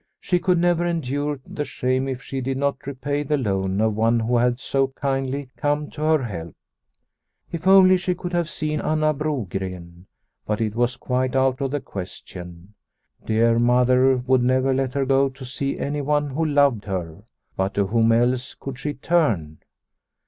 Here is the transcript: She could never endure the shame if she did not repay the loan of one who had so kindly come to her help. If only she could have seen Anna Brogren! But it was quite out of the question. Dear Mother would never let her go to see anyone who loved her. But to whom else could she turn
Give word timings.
She 0.19 0.39
could 0.39 0.57
never 0.57 0.83
endure 0.83 1.39
the 1.45 1.63
shame 1.63 2.07
if 2.07 2.23
she 2.23 2.41
did 2.41 2.57
not 2.57 2.87
repay 2.87 3.21
the 3.21 3.37
loan 3.37 3.79
of 3.81 3.95
one 3.95 4.21
who 4.21 4.37
had 4.37 4.59
so 4.59 4.87
kindly 4.87 5.51
come 5.57 5.91
to 5.91 6.01
her 6.01 6.23
help. 6.23 6.55
If 7.51 7.67
only 7.67 7.97
she 7.97 8.15
could 8.15 8.33
have 8.33 8.49
seen 8.49 8.81
Anna 8.81 9.13
Brogren! 9.13 10.05
But 10.47 10.59
it 10.59 10.73
was 10.73 10.97
quite 10.97 11.35
out 11.35 11.61
of 11.61 11.69
the 11.69 11.81
question. 11.81 12.73
Dear 13.27 13.59
Mother 13.59 14.17
would 14.17 14.41
never 14.41 14.73
let 14.73 14.95
her 14.95 15.05
go 15.05 15.29
to 15.29 15.45
see 15.45 15.77
anyone 15.77 16.31
who 16.31 16.45
loved 16.45 16.85
her. 16.85 17.21
But 17.55 17.75
to 17.75 17.85
whom 17.85 18.11
else 18.11 18.55
could 18.55 18.79
she 18.79 18.95
turn 18.95 19.59